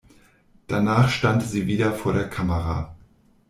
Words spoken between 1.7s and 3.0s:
vor der Kamera.